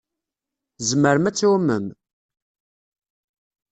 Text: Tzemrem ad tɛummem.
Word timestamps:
Tzemrem 0.77 1.25
ad 1.29 1.35
tɛummem. 1.35 1.85